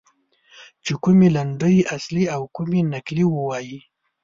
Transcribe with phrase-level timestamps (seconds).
[0.85, 3.79] چې کومې لنډۍ اصلي او کومې نقلي ووایي.